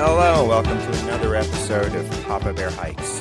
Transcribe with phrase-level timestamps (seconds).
[0.00, 3.20] Hello, welcome to another episode of Papa Bear Hikes.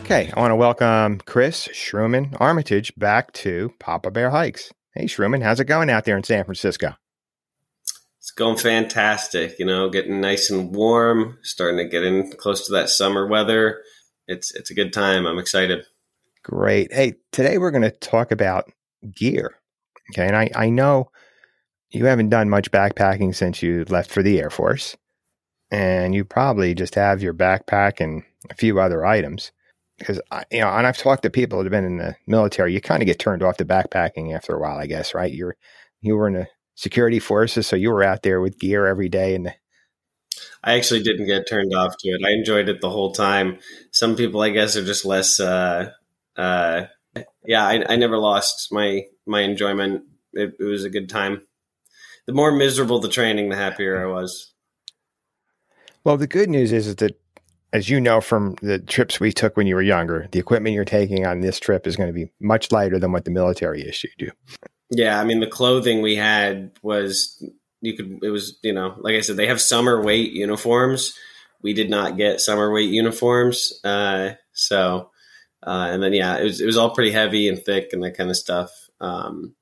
[0.00, 4.72] Okay, I want to welcome Chris Schruman Armitage back to Papa Bear Hikes.
[4.92, 6.94] Hey, Schruman, how's it going out there in San Francisco?
[8.18, 9.56] It's going fantastic.
[9.60, 13.80] You know, getting nice and warm, starting to get in close to that summer weather.
[14.26, 15.26] It's it's a good time.
[15.26, 15.86] I'm excited.
[16.42, 16.92] Great.
[16.92, 18.68] Hey, today we're going to talk about
[19.14, 19.54] gear.
[20.10, 21.12] Okay, and I I know
[21.90, 24.96] you haven't done much backpacking since you left for the Air Force,
[25.70, 29.52] and you probably just have your backpack and a few other items.
[29.98, 32.74] Because I, you know, and I've talked to people that have been in the military.
[32.74, 35.32] You kind of get turned off to backpacking after a while, I guess, right?
[35.32, 35.56] You're
[36.00, 39.36] you were in the security forces, so you were out there with gear every day,
[39.36, 39.54] and
[40.64, 42.26] I actually didn't get turned off to it.
[42.26, 43.58] I enjoyed it the whole time.
[43.92, 45.38] Some people, I guess, are just less.
[45.38, 45.90] Uh,
[46.36, 46.86] uh,
[47.46, 50.02] yeah, I, I never lost my my enjoyment.
[50.32, 51.42] It, it was a good time
[52.26, 54.53] the more miserable the training, the happier I was.
[56.04, 57.18] Well, the good news is, is that,
[57.72, 60.84] as you know from the trips we took when you were younger, the equipment you're
[60.84, 64.12] taking on this trip is going to be much lighter than what the military issued
[64.18, 64.30] you.
[64.90, 67.42] Yeah, I mean the clothing we had was
[67.80, 71.14] you could it was you know like I said they have summer weight uniforms.
[71.62, 75.10] We did not get summer weight uniforms, uh, so
[75.66, 78.16] uh, and then yeah, it was it was all pretty heavy and thick and that
[78.16, 78.70] kind of stuff.
[79.00, 79.54] Um,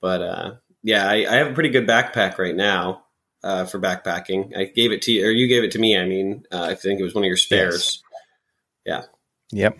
[0.00, 0.52] but uh,
[0.82, 3.04] yeah, I, I, have a pretty good backpack right now
[3.42, 4.56] uh, for backpacking.
[4.56, 5.96] I gave it to you, or you gave it to me.
[5.96, 8.02] I mean, uh, I think it was one of your spares.
[8.84, 9.06] Yes.
[9.52, 9.64] Yeah.
[9.64, 9.78] Yep.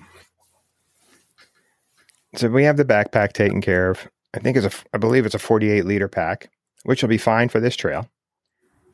[2.37, 4.09] So we have the backpack taken care of.
[4.35, 6.51] I think it's a, I believe it's a 48 liter pack,
[6.85, 8.09] which will be fine for this trail.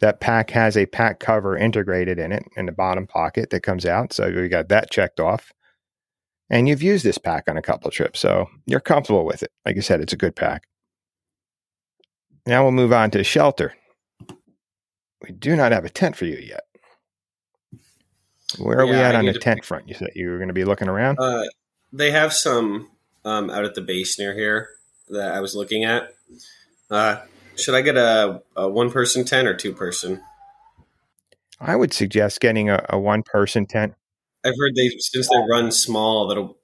[0.01, 3.87] That pack has a pack cover integrated in it in the bottom pocket that comes
[3.87, 4.13] out.
[4.13, 5.53] So we got that checked off.
[6.51, 9.51] And you've used this pack on a couple of trips, so you're comfortable with it.
[9.65, 10.69] Like I said, it's a good pack.
[12.47, 13.75] Now we'll move on to shelter.
[15.27, 16.65] We do not have a tent for you yet.
[18.59, 19.89] Where are yeah, we at on the tent pick, front?
[19.89, 21.19] You said you were going to be looking around.
[21.19, 21.45] Uh,
[21.93, 22.91] they have some
[23.25, 24.69] um, out at the base near here
[25.09, 26.15] that I was looking at.
[26.91, 27.21] Uh,
[27.57, 30.23] should I get a, a one person tent or two person?
[31.61, 33.95] I would suggest getting a, a one person tent.
[34.45, 36.55] I've heard they since they run small that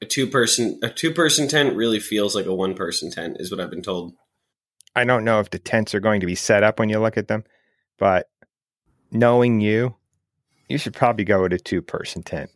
[0.00, 3.50] a two person a two person tent really feels like a one person tent is
[3.50, 4.14] what I've been told.
[4.94, 7.18] I don't know if the tents are going to be set up when you look
[7.18, 7.44] at them,
[7.98, 8.28] but
[9.10, 9.94] knowing you,
[10.68, 12.50] you should probably go with a two person tent.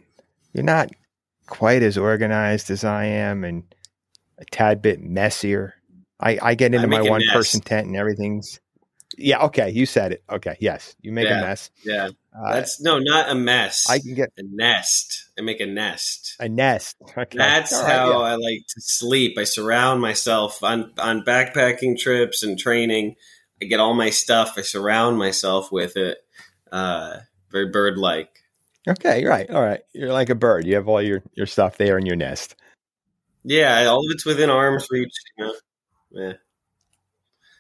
[0.53, 0.91] You're not
[1.47, 3.63] quite as organized as I am and
[4.39, 5.75] a tad bit messier.
[6.19, 8.61] I, I get into I my one person tent and everything's
[9.19, 10.25] yeah, okay, you said it.
[10.31, 11.71] Okay, yes, you make yeah, a mess.
[11.85, 13.87] Yeah, uh, that's no, not a mess.
[13.89, 15.31] I can get a nest.
[15.39, 16.37] I make a nest.
[16.39, 16.97] A nest.
[17.17, 17.37] Okay.
[17.37, 18.19] That's right, how yeah.
[18.19, 19.37] I like to sleep.
[19.37, 23.17] I surround myself on on backpacking trips and training.
[23.63, 24.55] I get all my stuff.
[24.57, 26.19] I surround myself with it.
[26.71, 27.19] Uh,
[27.51, 28.31] very bird like.
[28.89, 29.51] Okay, right.
[29.51, 29.81] All right.
[29.93, 30.67] You're like a bird.
[30.67, 32.57] You have all your your stuff there in your nest.
[33.45, 35.15] Yeah, all of it's within arm's reach.
[35.39, 35.55] You know?
[36.11, 36.33] Yeah.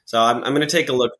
[0.04, 1.12] So I'm, I'm going to take a look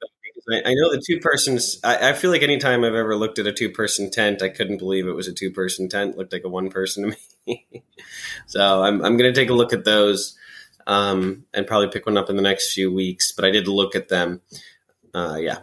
[0.49, 1.79] I know the two persons.
[1.85, 4.79] I, I, feel like anytime I've ever looked at a two person tent, I couldn't
[4.79, 6.13] believe it was a two person tent.
[6.13, 7.85] It looked like a one person to me.
[8.47, 10.37] so I'm I'm going to take a look at those
[10.91, 13.33] um, and probably pick one up in the next few weeks.
[13.33, 14.43] But I did look at them.
[15.15, 15.59] Uh, yeah,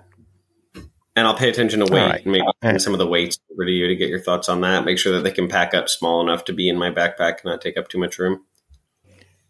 [1.15, 2.25] and I'll pay attention to weight right.
[2.25, 4.85] and maybe some of the weights over to you to get your thoughts on that.
[4.85, 7.45] Make sure that they can pack up small enough to be in my backpack and
[7.45, 8.43] not take up too much room.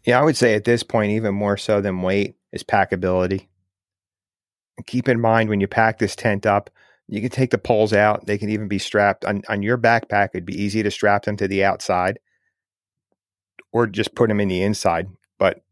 [0.05, 3.47] Yeah, I would say at this point, even more so than weight, is packability
[4.85, 6.69] keep in mind when you pack this tent up,
[7.07, 8.25] you can take the poles out.
[8.25, 10.29] They can even be strapped on, on your backpack.
[10.33, 12.19] It'd be easy to strap them to the outside
[13.71, 15.07] or just put them in the inside.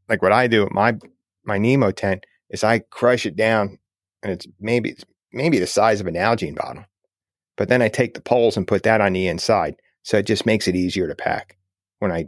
[0.10, 0.98] Like what I do with my
[1.44, 3.78] my Nemo tent is I crush it down
[4.24, 6.86] and it's maybe it's maybe the size of an Nalgene bottle.
[7.58, 9.76] But then I take the poles and put that on the inside.
[10.04, 11.58] So it just makes it easier to pack
[12.00, 12.26] when I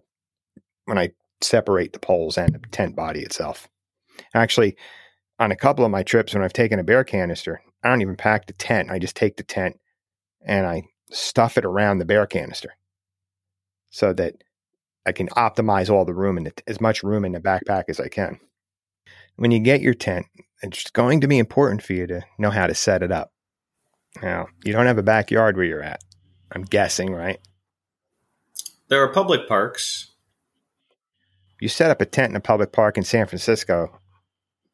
[0.85, 1.11] when I
[1.41, 3.67] separate the poles and the tent body itself.
[4.33, 4.75] Actually,
[5.39, 8.15] on a couple of my trips when I've taken a bear canister, I don't even
[8.15, 8.89] pack the tent.
[8.89, 9.79] I just take the tent
[10.45, 12.73] and I stuff it around the bear canister
[13.89, 14.43] so that
[15.07, 18.09] I can optimize all the room and as much room in the backpack as I
[18.09, 18.39] can.
[19.37, 20.25] When you get your tent,
[20.61, 23.31] it's going to be important for you to know how to set it up.
[24.21, 26.03] Now, you don't have a backyard where you're at.
[26.51, 27.39] I'm guessing, right?
[28.89, 30.11] There are public parks.
[31.61, 33.99] You set up a tent in a public park in San Francisco,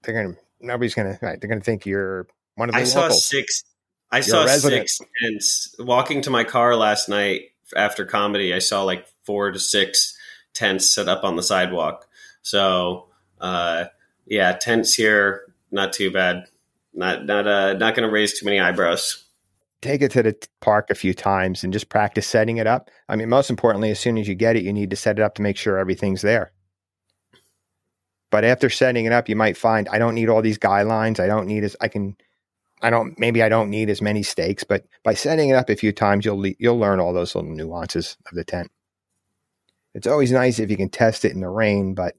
[0.02, 3.10] they're going to nobody's gonna right, they're gonna think you're one of the I saw
[3.10, 3.64] six
[4.12, 7.42] I you're saw six tents walking to my car last night
[7.76, 8.54] after comedy.
[8.54, 10.18] I saw like four to six
[10.54, 12.08] tents set up on the sidewalk.
[12.42, 13.08] So
[13.42, 13.86] uh,
[14.26, 16.46] yeah, tents here not too bad.
[16.94, 19.24] Not not uh, not going to raise too many eyebrows.
[19.82, 22.90] take it to the park a few times and just practice setting it up.
[23.10, 25.22] I mean, most importantly, as soon as you get it, you need to set it
[25.22, 26.52] up to make sure everything's there.
[28.32, 31.20] But after setting it up, you might find I don't need all these guidelines.
[31.20, 32.16] I don't need as I can.
[32.82, 33.18] I don't.
[33.20, 34.64] Maybe I don't need as many stakes.
[34.64, 38.18] But by setting it up a few times, you'll you'll learn all those little nuances
[38.26, 38.72] of the tent.
[39.94, 42.16] It's always nice if you can test it in the rain, but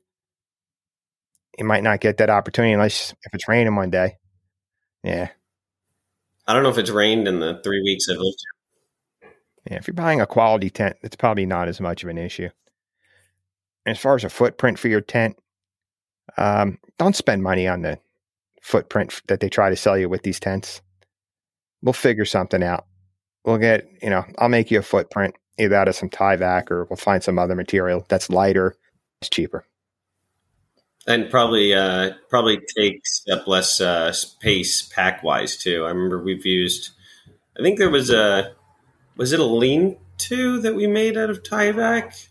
[1.58, 4.16] you might not get that opportunity unless if it's raining one day.
[5.02, 5.28] Yeah,
[6.46, 8.38] I don't know if it's rained in the three weeks I've lived
[9.20, 9.30] here.
[9.70, 12.50] Yeah, if you're buying a quality tent, it's probably not as much of an issue.
[13.86, 15.36] As far as a footprint for your tent,
[16.36, 17.98] um, don't spend money on the
[18.62, 20.82] footprint that they try to sell you with these tents.
[21.82, 22.86] We'll figure something out.
[23.44, 26.84] We'll get, you know, I'll make you a footprint either out of some Tyvek or
[26.84, 28.76] we'll find some other material that's lighter,
[29.20, 29.64] it's cheaper.
[31.06, 35.84] And probably uh, probably take step less uh, space pack wise too.
[35.84, 36.90] I remember we've used.
[37.58, 38.54] I think there was a
[39.16, 42.28] was it a lean to that we made out of Tyvek.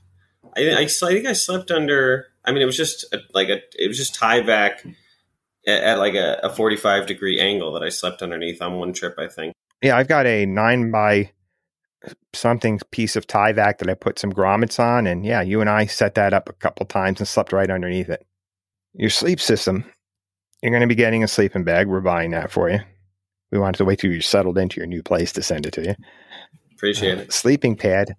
[0.57, 2.27] I, I, I think I slept under.
[2.43, 4.95] I mean, it was just a, like a it was just Tyvek
[5.67, 8.91] at, at like a, a forty five degree angle that I slept underneath on one
[8.91, 9.15] trip.
[9.19, 9.53] I think.
[9.83, 11.31] Yeah, I've got a nine by
[12.33, 15.07] something piece of Tyvek that I put some grommets on.
[15.07, 18.09] And yeah, you and I set that up a couple times and slept right underneath
[18.09, 18.25] it.
[18.93, 19.85] Your sleep system,
[20.61, 21.87] you're going to be getting a sleeping bag.
[21.87, 22.79] We're buying that for you.
[23.51, 25.83] We wanted to wait till you settled into your new place to send it to
[25.83, 25.95] you.
[26.73, 27.33] Appreciate Uh, it.
[27.33, 28.15] Sleeping pad.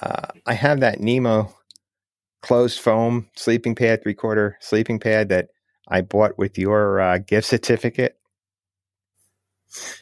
[0.00, 1.54] Uh, I have that Nemo
[2.42, 5.48] closed foam sleeping pad, three quarter sleeping pad that
[5.88, 8.18] I bought with your uh, gift certificate.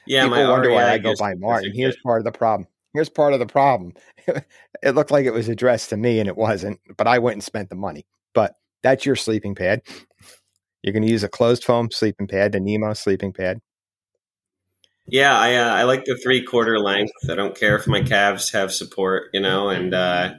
[0.07, 1.73] Yeah, People my wonder why I go by Martin.
[1.75, 2.69] Here's part of the problem.
[2.95, 3.93] Here's part of the problem.
[4.27, 7.45] it looked like it was addressed to me and it wasn't, but I went and
[7.45, 8.07] spent the money.
[8.35, 9.83] But that's your sleeping pad.
[10.83, 13.61] You're going to use a closed foam sleeping pad, the Nemo sleeping pad.
[15.07, 17.13] Yeah, I uh, I like the three quarter length.
[17.31, 20.35] I don't care if my calves have support, you know, and uh,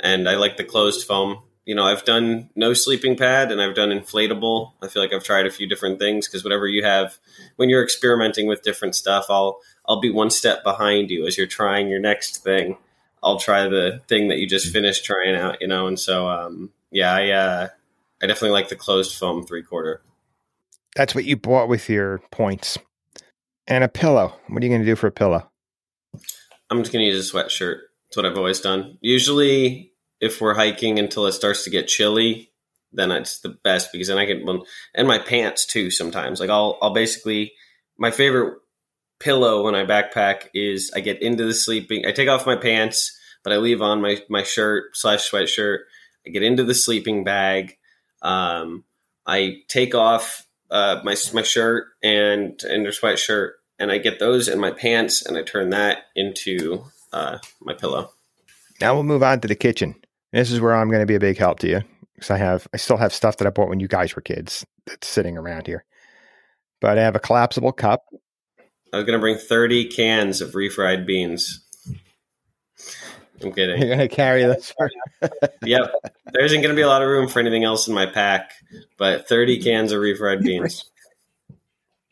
[0.00, 1.42] and I like the closed foam.
[1.66, 4.72] You know, I've done no sleeping pad and I've done inflatable.
[4.80, 7.18] I feel like I've tried a few different things because whatever you have
[7.56, 11.48] when you're experimenting with different stuff, I'll I'll be one step behind you as you're
[11.48, 12.78] trying your next thing.
[13.22, 16.70] I'll try the thing that you just finished trying out, you know, and so um,
[16.92, 17.68] yeah, I uh,
[18.22, 20.02] I definitely like the closed foam three quarter.
[20.94, 22.78] That's what you bought with your points.
[23.66, 24.32] And a pillow.
[24.46, 25.50] What are you going to do for a pillow?
[26.70, 27.78] I'm just gonna use a sweatshirt.
[28.04, 28.98] That's what I've always done.
[29.00, 32.50] Usually, if we're hiking until it starts to get chilly,
[32.92, 34.62] then it's the best because then I can
[34.94, 35.90] and my pants too.
[35.90, 37.52] Sometimes, like I'll I'll basically
[37.98, 38.58] my favorite
[39.18, 42.06] pillow when I backpack is I get into the sleeping.
[42.06, 45.80] I take off my pants, but I leave on my my shirt slash sweatshirt.
[46.26, 47.76] I get into the sleeping bag.
[48.22, 48.84] Um,
[49.26, 54.48] I take off uh, my my shirt and and a sweatshirt, and I get those
[54.48, 58.12] in my pants, and I turn that into uh, my pillow.
[58.80, 59.94] Now we'll move on to the kitchen.
[60.32, 61.82] This is where I'm going to be a big help to you
[62.14, 64.66] because I have I still have stuff that I bought when you guys were kids
[64.86, 65.84] that's sitting around here.
[66.80, 68.04] But I have a collapsible cup.
[68.92, 71.62] I was gonna bring thirty cans of refried beans.
[73.42, 73.78] I'm kidding.
[73.78, 74.72] You're going to carry this.
[74.72, 74.90] For,
[75.62, 75.92] yep,
[76.32, 78.52] there isn't gonna be a lot of room for anything else in my pack,
[78.96, 80.84] but thirty cans of refried beans.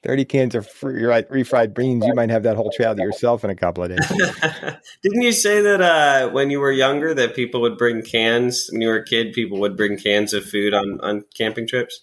[0.05, 2.05] 30 cans of free, refried beans.
[2.07, 4.07] You might have that whole trail to yourself in a couple of days.
[5.03, 8.83] Didn't you say that uh, when you were younger that people would bring cans when
[8.83, 9.33] you were a kid?
[9.33, 12.03] People would bring cans of food on on camping trips.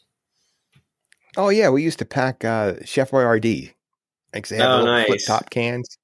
[1.38, 1.70] Oh, yeah.
[1.70, 3.74] We used to pack uh, Chef Boyardee.
[4.34, 5.06] Like they have Oh, nice.
[5.08, 5.98] flip top cans.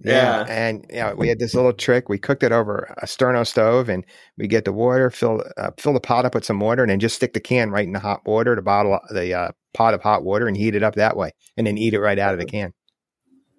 [0.00, 0.44] Yeah.
[0.48, 2.08] And yeah, we had this little trick.
[2.08, 4.04] We cooked it over a sterno stove and
[4.36, 7.00] we get the water, fill uh, fill the pot up with some water, and then
[7.00, 10.02] just stick the can right in the hot water, the bottle, the uh, pot of
[10.02, 12.40] hot water, and heat it up that way, and then eat it right out of
[12.40, 12.74] the can.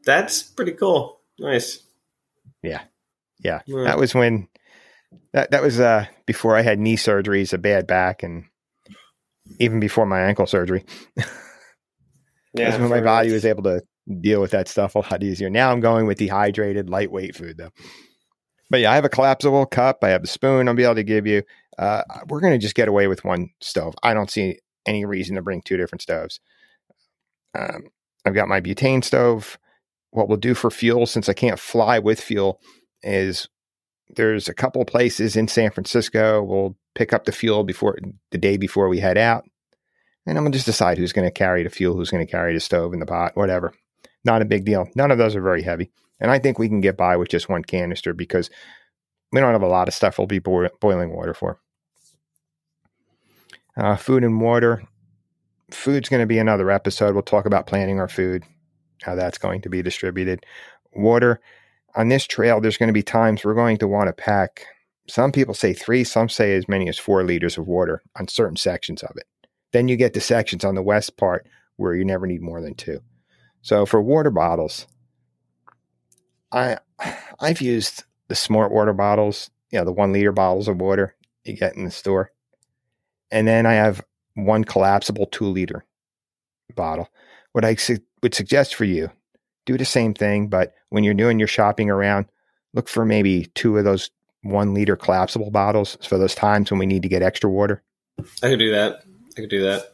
[0.05, 1.21] That's pretty cool.
[1.39, 1.81] Nice.
[2.61, 2.81] Yeah,
[3.41, 3.61] Yeah.
[3.67, 4.49] that was when
[5.33, 8.43] that that was uh, before I had knee surgeries, a bad back, and
[9.59, 10.85] even before my ankle surgery.
[12.55, 13.83] Yeah, That's when my body was able to
[14.21, 15.51] deal with that stuff a lot easier.
[15.51, 17.69] Now I'm going with dehydrated, lightweight food though.
[18.71, 19.99] But yeah, I have a collapsible cup.
[20.03, 20.67] I have a spoon.
[20.67, 21.43] I'll be able to give you.
[21.77, 23.93] Uh, we're going to just get away with one stove.
[24.01, 24.57] I don't see
[24.89, 26.39] any reason to bring two different stoves.
[27.57, 27.89] Um,
[28.25, 29.57] I've got my butane stove.
[30.11, 32.59] What we'll do for fuel, since I can't fly with fuel,
[33.03, 33.47] is
[34.15, 36.43] there's a couple places in San Francisco.
[36.43, 37.97] We'll pick up the fuel before
[38.31, 39.45] the day before we head out.
[40.25, 42.93] And I'm to just decide who's to carry the fuel, who's to carry the stove
[42.93, 43.73] and the pot, whatever.
[44.25, 44.87] Not a big deal.
[44.95, 45.91] None of those are very heavy.
[46.19, 48.49] And I think we can get by with just one canister because
[49.31, 51.59] we don't have a lot of stuff we'll be boi- boiling water for.
[53.79, 54.83] Uh, food and water.
[55.71, 57.13] Food's going to be another episode.
[57.13, 58.43] We'll talk about planning our food,
[59.03, 60.45] how that's going to be distributed.
[60.93, 61.39] Water
[61.95, 64.65] on this trail, there's going to be times we're going to want to pack.
[65.07, 68.57] Some people say three, some say as many as four liters of water on certain
[68.57, 69.27] sections of it.
[69.71, 72.75] Then you get the sections on the west part where you never need more than
[72.75, 72.99] two.
[73.61, 74.87] So for water bottles,
[76.51, 76.79] I
[77.39, 81.55] I've used the smart water bottles, you know, the one liter bottles of water you
[81.55, 82.33] get in the store.
[83.31, 84.03] And then I have
[84.35, 85.85] one collapsible two liter
[86.75, 87.09] bottle.
[87.51, 89.11] What I su- would suggest for you,
[89.65, 92.25] do the same thing, but when you're doing your shopping around,
[92.73, 94.09] look for maybe two of those
[94.41, 97.83] one liter collapsible bottles for those times when we need to get extra water.
[98.41, 99.03] I could do that.
[99.37, 99.93] I could do that.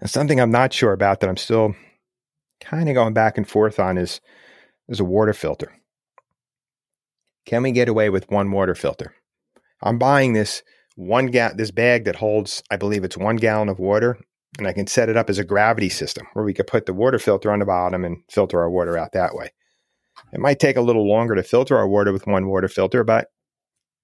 [0.00, 1.74] And something I'm not sure about that I'm still
[2.60, 4.20] kind of going back and forth on is
[4.88, 5.72] is a water filter.
[7.44, 9.14] Can we get away with one water filter?
[9.82, 10.62] I'm buying this
[10.98, 14.18] one ga- this bag that holds, I believe it's one gallon of water,
[14.58, 16.92] and I can set it up as a gravity system where we could put the
[16.92, 19.52] water filter on the bottom and filter our water out that way.
[20.32, 23.28] It might take a little longer to filter our water with one water filter, but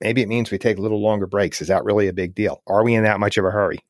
[0.00, 1.60] maybe it means we take a little longer breaks.
[1.60, 2.62] Is that really a big deal?
[2.68, 3.80] Are we in that much of a hurry?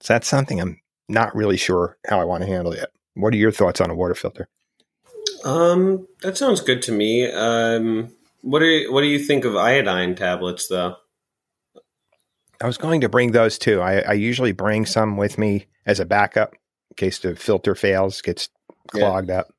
[0.00, 2.90] So that's something I'm not really sure how I want to handle yet.
[3.14, 4.46] What are your thoughts on a water filter?
[5.42, 7.32] Um, that sounds good to me.
[7.32, 8.12] Um,
[8.42, 10.96] what do you, what do you think of iodine tablets, though?
[12.62, 13.80] I was going to bring those too.
[13.80, 16.54] I, I usually bring some with me as a backup
[16.90, 18.48] in case the filter fails, gets
[18.88, 19.40] clogged yeah.
[19.40, 19.54] up.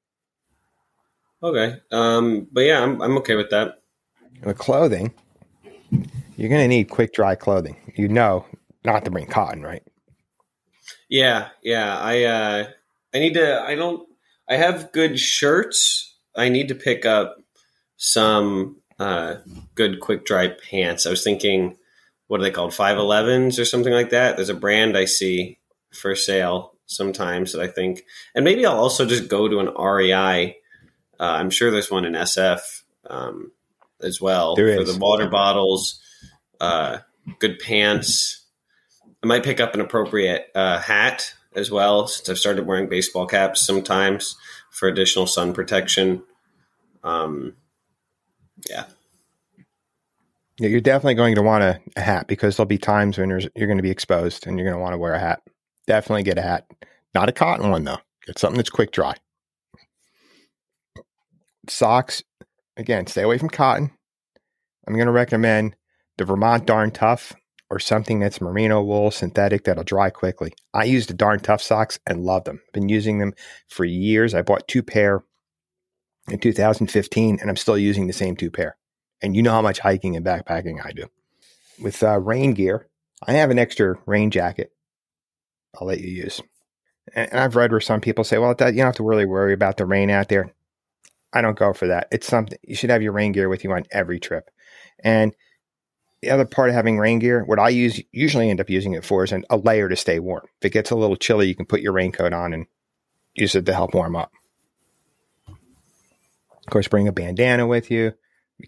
[1.44, 1.78] Okay.
[1.92, 3.82] Um, but yeah, I'm I'm okay with that.
[4.44, 5.14] With clothing,
[6.38, 7.78] you're going to need quick dry clothing.
[7.96, 8.46] You know,
[8.84, 9.84] not to bring cotton, right?
[11.10, 11.98] Yeah, yeah.
[11.98, 12.68] I uh,
[13.14, 13.62] I need to.
[13.62, 14.08] I don't.
[14.48, 16.16] I have good shirts.
[16.36, 17.38] I need to pick up
[17.98, 19.36] some uh,
[19.76, 21.06] good quick dry pants.
[21.06, 21.76] I was thinking,
[22.32, 22.74] what are they called?
[22.74, 24.38] Five Elevens or something like that.
[24.38, 25.60] There's a brand I see
[25.92, 30.56] for sale sometimes that I think, and maybe I'll also just go to an REI.
[31.20, 33.52] Uh, I'm sure there's one in SF um,
[34.02, 34.94] as well there for is.
[34.94, 36.00] the water bottles.
[36.62, 37.00] Uh,
[37.40, 38.42] good pants
[39.22, 43.28] I might pick up an appropriate uh, hat as well, since I've started wearing baseball
[43.28, 44.38] caps sometimes
[44.72, 46.24] for additional sun protection.
[47.04, 47.56] Um,
[48.70, 48.86] yeah.
[50.70, 53.78] You're definitely going to want a, a hat because there'll be times when you're going
[53.78, 55.42] to be exposed and you're going to want to wear a hat.
[55.88, 56.68] Definitely get a hat.
[57.16, 57.98] Not a cotton one, though.
[58.28, 59.16] Get something that's quick dry.
[61.68, 62.22] Socks,
[62.78, 63.90] again, stay away from cotton.
[64.88, 65.76] I'm going to recommend
[66.20, 67.34] the Vermont Darn Tough
[67.72, 70.54] or something that's merino wool synthetic that'll dry quickly.
[70.76, 72.62] I use the darn tough socks and love them.
[72.72, 73.34] Been using them
[73.68, 74.36] for years.
[74.36, 75.24] I bought two pair
[76.30, 78.78] in 2015 and I'm still using the same two pair.
[79.22, 81.08] And you know how much hiking and backpacking I do.
[81.82, 82.88] With uh, rain gear,
[83.26, 84.72] I have an extra rain jacket
[85.80, 86.42] I'll let you use.
[87.14, 89.54] And I've read where some people say, well, that, you don't have to really worry
[89.54, 90.54] about the rain out there.
[91.34, 92.08] I don't go for that.
[92.12, 94.50] It's something you should have your rain gear with you on every trip.
[95.04, 95.34] And
[96.22, 99.06] the other part of having rain gear, what I use usually end up using it
[99.06, 100.46] for is an, a layer to stay warm.
[100.60, 102.68] If it gets a little chilly, you can put your raincoat on and
[103.34, 104.32] use it to help warm up.
[105.48, 108.14] Of course, bring a bandana with you.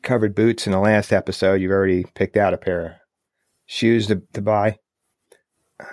[0.01, 1.61] Covered boots in the last episode.
[1.61, 2.91] You've already picked out a pair of
[3.65, 4.77] shoes to, to buy.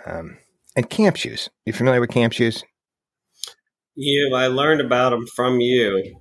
[0.07, 0.39] Um,
[0.77, 1.51] and camp shoes.
[1.67, 2.65] You familiar with camp shoes?
[3.97, 6.21] Yeah, I learned about them from you.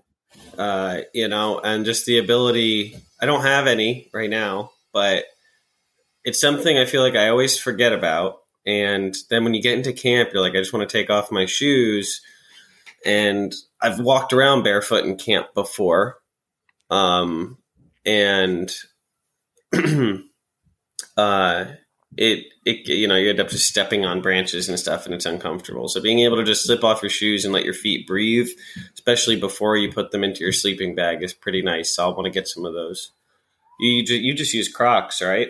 [0.58, 2.98] Uh, you know, and just the ability.
[3.22, 5.26] I don't have any right now, but
[6.24, 8.40] it's something I feel like I always forget about.
[8.66, 11.32] And then when you get into camp, you're like, I just want to take off
[11.32, 12.22] my shoes.
[13.06, 16.18] And I've walked around barefoot in camp before.
[16.90, 17.58] Um,
[18.06, 18.72] and
[21.18, 21.66] uh,
[22.18, 25.26] it, it, you know, you end up just stepping on branches and stuff and it's
[25.26, 25.88] uncomfortable.
[25.88, 28.50] So being able to just slip off your shoes and let your feet breathe,
[28.94, 31.96] especially before you put them into your sleeping bag is pretty nice.
[31.96, 33.12] So I'll want to get some of those.
[33.80, 35.50] You you just use Crocs, right?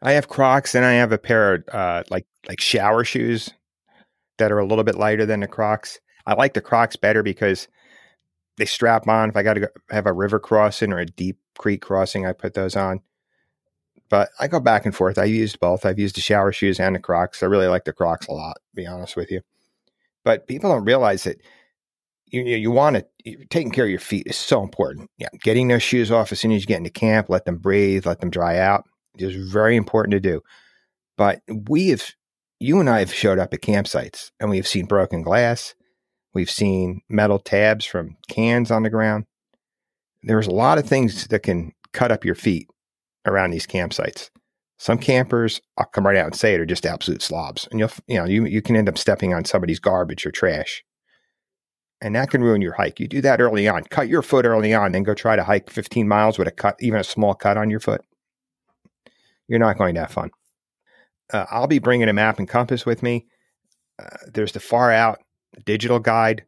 [0.00, 3.50] I have Crocs, and I have a pair of uh, like like shower shoes
[4.38, 6.00] that are a little bit lighter than the Crocs.
[6.26, 7.68] I like the Crocs better because
[8.62, 9.28] they strap on.
[9.28, 12.54] If I got to have a river crossing or a deep creek crossing, I put
[12.54, 13.00] those on.
[14.08, 15.18] But I go back and forth.
[15.18, 15.84] I used both.
[15.84, 17.42] I've used the shower shoes and the Crocs.
[17.42, 19.40] I really like the Crocs a lot, to be honest with you.
[20.24, 21.40] But people don't realize that
[22.26, 25.10] you you want to taking care of your feet is so important.
[25.18, 28.06] Yeah, getting those shoes off as soon as you get into camp, let them breathe,
[28.06, 28.84] let them dry out
[29.18, 30.40] is very important to do.
[31.16, 32.02] But we have,
[32.58, 35.74] you and I have showed up at campsites and we have seen broken glass.
[36.34, 39.26] We've seen metal tabs from cans on the ground.
[40.22, 42.68] There's a lot of things that can cut up your feet
[43.26, 44.30] around these campsites.
[44.78, 47.90] Some campers, I'll come right out and say it, are just absolute slobs, and you'll,
[48.08, 50.82] you know, you you can end up stepping on somebody's garbage or trash
[52.00, 52.98] And that can ruin your hike.
[52.98, 53.84] You do that early on.
[53.84, 56.76] Cut your foot early on, then go try to hike 15 miles with a cut,
[56.80, 58.02] even a small cut on your foot.
[59.46, 60.30] You're not going to have fun.
[61.32, 63.26] Uh, I'll be bringing a map and compass with me.
[64.02, 65.18] Uh, there's the FarOut
[65.60, 66.44] digital guide.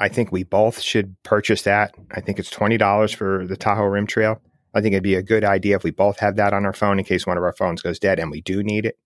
[0.00, 1.94] I think we both should purchase that.
[2.12, 4.40] I think it's $20 for the Tahoe Rim Trail.
[4.74, 6.98] I think it'd be a good idea if we both have that on our phone
[6.98, 8.96] in case one of our phones goes dead and we do need it.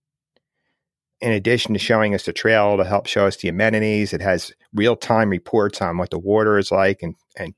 [1.21, 4.51] In addition to showing us the trail to help show us the amenities, it has
[4.73, 7.53] real time reports on what the water is like and, and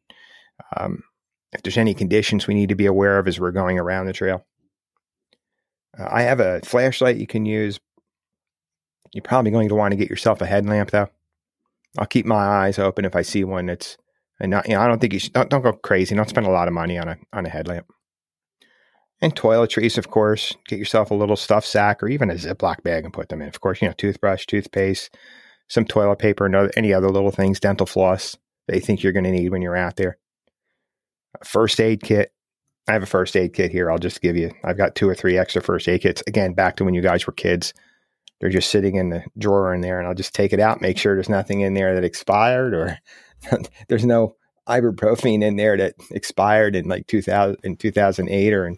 [0.77, 1.03] um,
[1.51, 4.13] if there's any conditions we need to be aware of as we're going around the
[4.13, 4.45] trail.
[5.97, 7.79] Uh, I have a flashlight you can use.
[9.13, 11.09] You're probably going to want to get yourself a headlamp, though.
[11.97, 13.97] I'll keep my eyes open if I see one that's,
[14.39, 16.15] and not, you know, I don't think you should, don't, don't go crazy.
[16.15, 17.87] Don't spend a lot of money on a on a headlamp.
[19.21, 20.55] And toiletries, of course.
[20.67, 23.47] Get yourself a little stuff sack or even a Ziploc bag and put them in.
[23.47, 25.15] Of course, you know, toothbrush, toothpaste,
[25.69, 28.37] some toilet paper, and other, any other little things, dental floss
[28.67, 30.17] they think you're going to need when you're out there.
[31.39, 32.31] A first aid kit.
[32.87, 33.89] I have a first aid kit here.
[33.89, 36.23] I'll just give you, I've got two or three extra first aid kits.
[36.27, 37.73] Again, back to when you guys were kids.
[38.39, 40.97] They're just sitting in the drawer in there, and I'll just take it out, make
[40.97, 42.99] sure there's nothing in there that expired or
[43.87, 44.35] there's no
[44.67, 48.77] ibuprofen in there that expired in like 2000 in 2008 or in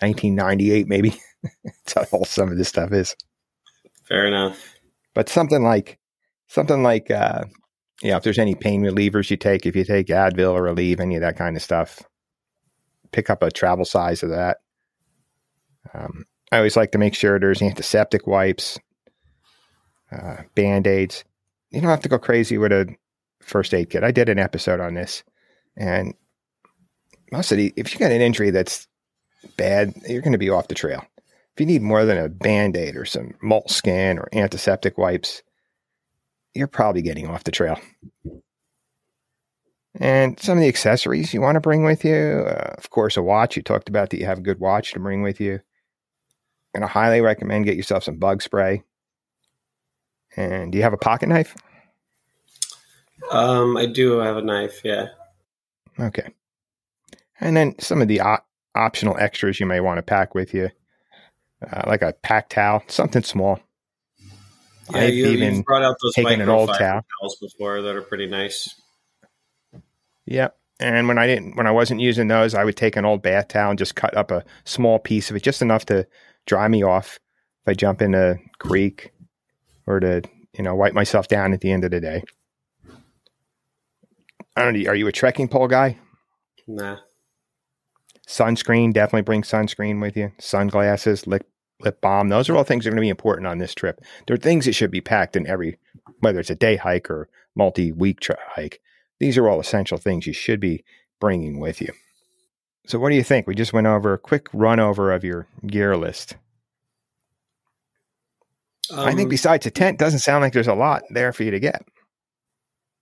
[0.00, 1.14] 1998 maybe.
[1.64, 3.14] That's how all some of this stuff is.
[4.08, 4.74] Fair enough.
[5.14, 5.98] But something like
[6.48, 7.44] something like uh
[8.02, 11.00] you know if there's any pain relievers you take if you take advil or Aleve,
[11.00, 12.02] any of that kind of stuff
[13.12, 14.58] pick up a travel size of that.
[15.92, 18.78] Um, i always like to make sure there's antiseptic wipes
[20.12, 21.24] uh, band-aids
[21.70, 22.94] you don't have to go crazy with a
[23.40, 25.22] first aid kit i did an episode on this
[25.76, 26.14] and
[27.32, 28.86] most of the if you got an injury that's
[29.56, 31.04] bad, you're going to be off the trail.
[31.18, 35.42] If you need more than a band aid or some moleskin or antiseptic wipes,
[36.54, 37.78] you're probably getting off the trail.
[40.00, 43.22] And some of the accessories you want to bring with you, uh, of course, a
[43.22, 43.56] watch.
[43.56, 45.60] You talked about that you have a good watch to bring with you.
[46.74, 48.82] And I highly recommend get yourself some bug spray.
[50.36, 51.56] And do you have a pocket knife?
[53.30, 54.80] Um, I do have a knife.
[54.84, 55.08] Yeah.
[55.98, 56.28] Okay.
[57.40, 58.20] And then some of the
[58.74, 60.70] optional extras you may want to pack with you,
[61.70, 63.60] uh, like a pack towel, something small.
[64.90, 68.02] Yeah, I've you, even brought out those taken an old towel towels before that are
[68.02, 68.74] pretty nice.
[70.26, 70.56] Yep.
[70.80, 73.48] And when I didn't, when I wasn't using those, I would take an old bath
[73.48, 76.06] towel and just cut up a small piece of it, just enough to
[76.46, 77.18] dry me off
[77.62, 79.12] if I jump in a creek
[79.86, 80.22] or to,
[80.56, 82.22] you know, wipe myself down at the end of the day.
[84.56, 84.88] I don't know.
[84.88, 85.98] Are you a trekking pole guy?
[86.66, 86.98] Nah.
[88.26, 90.32] Sunscreen, definitely bring sunscreen with you.
[90.38, 91.46] Sunglasses, lip,
[91.80, 92.28] lip balm.
[92.28, 94.00] Those are all things that are going to be important on this trip.
[94.26, 95.78] There are things that should be packed in every,
[96.20, 98.80] whether it's a day hike or multi week hike.
[99.20, 100.84] These are all essential things you should be
[101.20, 101.92] bringing with you.
[102.86, 103.46] So, what do you think?
[103.46, 106.36] We just went over a quick run over of your gear list.
[108.90, 111.42] Um, I think um, besides a tent, doesn't sound like there's a lot there for
[111.42, 111.86] you to get.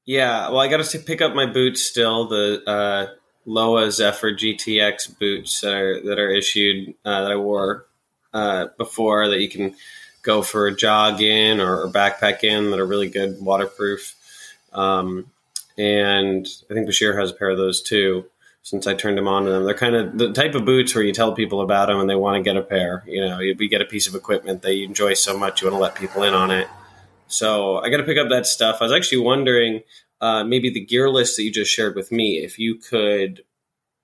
[0.05, 2.29] Yeah, well, I got to pick up my boots still.
[2.29, 3.15] The uh,
[3.45, 7.87] Lowa Zephyr GTX boots that are that are issued uh, that I wore
[8.33, 9.75] uh, before that you can
[10.23, 14.15] go for a jog in or, or backpack in that are really good waterproof.
[14.73, 15.27] Um,
[15.77, 18.27] and I think Bashir has a pair of those too.
[18.65, 21.03] Since I turned them on to them, they're kind of the type of boots where
[21.03, 23.03] you tell people about them and they want to get a pair.
[23.07, 25.69] You know, you, you get a piece of equipment that you enjoy so much, you
[25.69, 26.69] want to let people in on it.
[27.27, 28.77] So I got to pick up that stuff.
[28.81, 29.83] I was actually wondering
[30.21, 33.43] uh, maybe the gear list that you just shared with me, if you could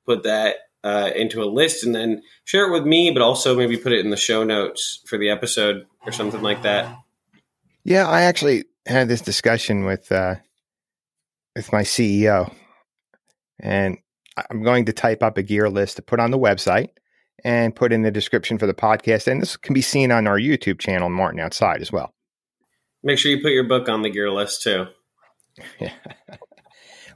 [0.05, 3.77] put that uh, into a list and then share it with me, but also maybe
[3.77, 6.97] put it in the show notes for the episode or something like that.
[7.85, 10.37] Yeah, I actually had this discussion with uh,
[11.55, 12.53] with my CEO,
[13.61, 13.99] and
[14.51, 16.88] I'm going to type up a gear list to put on the website
[17.44, 19.27] and put in the description for the podcast.
[19.27, 22.14] And this can be seen on our YouTube channel, Martin Outside, as well.
[23.03, 24.87] Make sure you put your book on the gear list too.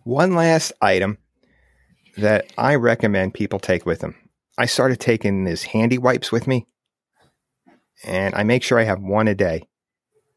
[0.05, 1.19] One last item
[2.17, 4.15] that I recommend people take with them.
[4.59, 6.67] I started taking these handy wipes with me,
[8.05, 9.69] and I make sure I have one a day.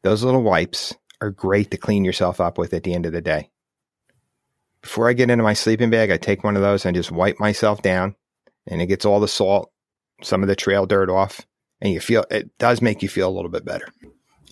[0.02, 3.20] Those little wipes are great to clean yourself up with at the end of the
[3.20, 3.50] day.
[4.86, 7.40] Before I get into my sleeping bag, I take one of those and just wipe
[7.40, 8.14] myself down,
[8.66, 9.70] and it gets all the salt,
[10.22, 11.40] some of the trail dirt off,
[11.80, 13.88] and you feel it does make you feel a little bit better.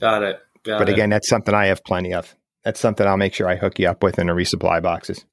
[0.01, 0.41] Got it.
[0.65, 0.93] Got but it.
[0.93, 3.89] again, that's something I have plenty of that's something I'll make sure I hook you
[3.89, 5.25] up with in the resupply boxes.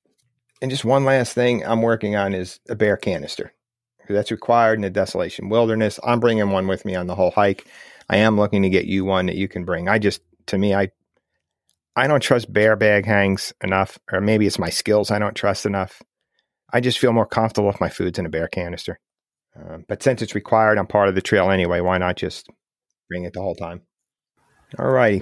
[0.62, 3.54] And just one last thing I'm working on is a bear canister.
[4.08, 5.98] That's required in the desolation wilderness.
[6.04, 7.66] I'm bringing one with me on the whole hike.
[8.10, 9.88] I am looking to get you one that you can bring.
[9.88, 10.90] I just, to me, I,
[11.96, 15.66] I don't trust bear bag hangs enough, or maybe it's my skills I don't trust
[15.66, 16.02] enough.
[16.72, 19.00] I just feel more comfortable if my food's in a bear canister.
[19.56, 21.82] Um, but since it's required, I'm part of the trail anyway.
[21.82, 22.50] Why not just
[23.10, 23.82] bring it the whole time?
[24.80, 25.22] All righty.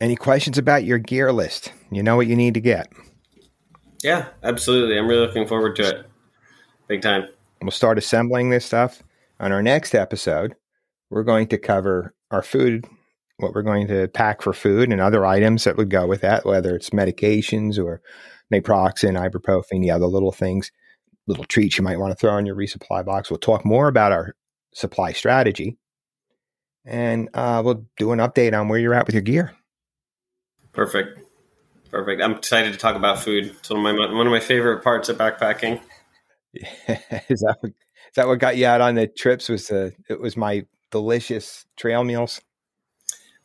[0.00, 1.72] Any questions about your gear list?
[1.92, 2.92] You know what you need to get.
[4.02, 4.98] Yeah, absolutely.
[4.98, 6.06] I'm really looking forward to it.
[6.88, 7.28] Big time.
[7.62, 9.02] We'll start assembling this stuff.
[9.38, 10.54] On our next episode,
[11.10, 12.86] we're going to cover our food,
[13.38, 16.44] what we're going to pack for food, and other items that would go with that,
[16.44, 18.00] whether it's medications or
[18.52, 20.70] naproxen, ibuprofen, the other little things,
[21.26, 23.30] little treats you might want to throw in your resupply box.
[23.30, 24.34] We'll talk more about our
[24.72, 25.76] supply strategy,
[26.84, 29.54] and uh, we'll do an update on where you're at with your gear.
[30.72, 31.20] Perfect.
[31.90, 32.20] Perfect.
[32.20, 33.46] I'm excited to talk about food.
[33.46, 35.80] It's one of my one of my favorite parts of backpacking.
[36.54, 39.48] is that what, is that what got you out on the trips?
[39.48, 42.40] Was the it was my delicious trail meals?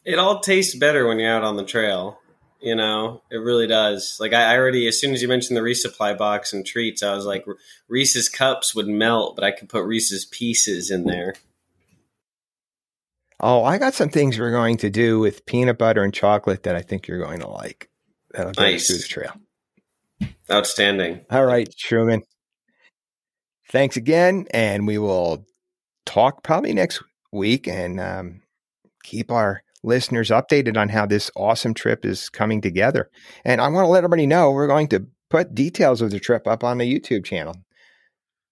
[0.03, 2.19] It all tastes better when you're out on the trail.
[2.59, 4.17] You know, it really does.
[4.19, 7.25] Like I already, as soon as you mentioned the resupply box and treats, I was
[7.25, 7.43] like,
[7.87, 11.33] Reese's cups would melt, but I could put Reese's pieces in there.
[13.39, 16.75] Oh, I got some things we're going to do with peanut butter and chocolate that
[16.75, 17.89] I think you're going to like.
[18.31, 18.87] That'll get nice.
[18.87, 19.33] through the trail.
[20.51, 21.21] Outstanding.
[21.31, 22.21] All right, Truman.
[23.71, 25.45] Thanks again, and we will
[26.05, 28.41] talk probably next week and um,
[29.03, 33.09] keep our listeners updated on how this awesome trip is coming together.
[33.43, 36.47] And I want to let everybody know we're going to put details of the trip
[36.47, 37.55] up on the YouTube channel.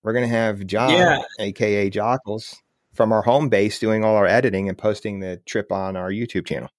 [0.04, 1.22] We're going to have John, yeah.
[1.40, 2.56] aka Jockles,
[2.94, 6.46] from our home base doing all our editing and posting the trip on our YouTube
[6.46, 6.70] channel.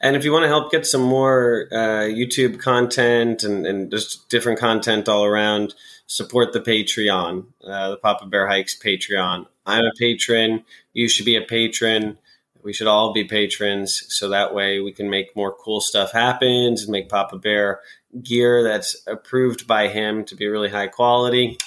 [0.00, 4.28] And if you want to help get some more uh, YouTube content and, and, just
[4.28, 5.74] different content all around,
[6.06, 9.46] support the Patreon, uh, the Papa Bear Hikes Patreon.
[9.66, 10.64] I'm a patron.
[10.92, 12.18] You should be a patron.
[12.62, 16.48] We should all be patrons so that way we can make more cool stuff happen
[16.48, 17.80] and make Papa Bear
[18.22, 21.58] gear that's approved by him to be really high quality.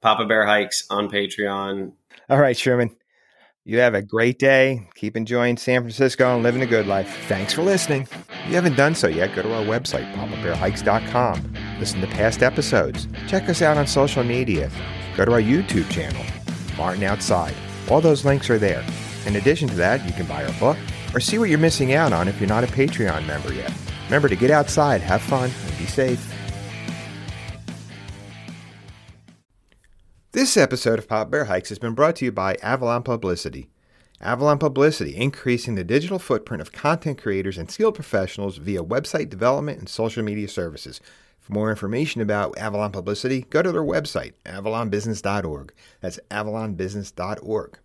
[0.00, 1.92] Papa Bear Hikes on Patreon.
[2.28, 2.96] All right, Sherman.
[3.64, 4.88] You have a great day.
[4.94, 7.24] Keep enjoying San Francisco and living a good life.
[7.26, 8.02] Thanks for listening.
[8.02, 11.52] If you haven't done so yet, go to our website, papabearhikes.com.
[11.80, 13.08] Listen to past episodes.
[13.26, 14.70] Check us out on social media.
[15.16, 16.24] Go to our YouTube channel,
[16.76, 17.54] Martin Outside.
[17.90, 18.84] All those links are there.
[19.26, 20.78] In addition to that, you can buy our book
[21.12, 23.72] or see what you're missing out on if you're not a Patreon member yet.
[24.06, 26.32] Remember to get outside, have fun, and be safe.
[30.30, 33.68] This episode of Pop Bear Hikes has been brought to you by Avalon Publicity.
[34.20, 39.78] Avalon Publicity, increasing the digital footprint of content creators and skilled professionals via website development
[39.78, 41.00] and social media services.
[41.40, 45.72] For more information about Avalon Publicity, go to their website, avalonbusiness.org.
[46.00, 47.78] That's avalonbusiness.org.